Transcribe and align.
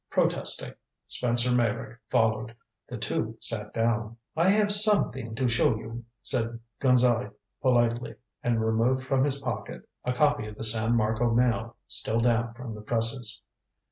Protesting, 0.09 0.73
Spencer 1.07 1.51
Meyrick 1.53 1.99
followed. 2.09 2.55
The 2.89 2.97
two 2.97 3.37
sat 3.39 3.71
down. 3.71 4.17
"I 4.35 4.49
have 4.49 4.71
something 4.71 5.35
to 5.35 5.47
show 5.47 5.75
you," 5.77 6.03
said 6.23 6.59
Gonzale 6.79 7.35
politely, 7.61 8.15
and 8.41 8.65
removed 8.65 9.05
from 9.05 9.23
his 9.23 9.37
pocket 9.39 9.87
a 10.03 10.11
copy 10.11 10.47
of 10.47 10.55
the 10.55 10.63
San 10.63 10.95
Marco 10.95 11.29
Mail, 11.31 11.75
still 11.87 12.19
damp 12.19 12.57
from 12.57 12.73
the 12.73 12.81
presses. 12.81 13.43